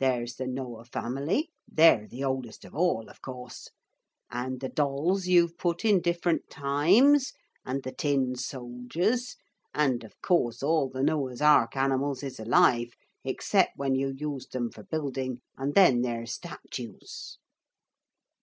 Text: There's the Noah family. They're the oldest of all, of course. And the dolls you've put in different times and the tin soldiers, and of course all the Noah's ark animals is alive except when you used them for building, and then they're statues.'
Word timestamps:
There's 0.00 0.34
the 0.34 0.46
Noah 0.46 0.84
family. 0.84 1.48
They're 1.66 2.06
the 2.06 2.22
oldest 2.22 2.66
of 2.66 2.74
all, 2.74 3.08
of 3.08 3.22
course. 3.22 3.70
And 4.30 4.60
the 4.60 4.68
dolls 4.68 5.28
you've 5.28 5.56
put 5.56 5.82
in 5.82 6.02
different 6.02 6.50
times 6.50 7.32
and 7.64 7.82
the 7.82 7.92
tin 7.94 8.34
soldiers, 8.36 9.34
and 9.72 10.04
of 10.04 10.20
course 10.20 10.62
all 10.62 10.90
the 10.90 11.02
Noah's 11.02 11.40
ark 11.40 11.74
animals 11.74 12.22
is 12.22 12.38
alive 12.38 12.92
except 13.24 13.78
when 13.78 13.94
you 13.94 14.12
used 14.14 14.52
them 14.52 14.70
for 14.70 14.82
building, 14.82 15.40
and 15.56 15.74
then 15.74 16.02
they're 16.02 16.26
statues.' 16.26 17.38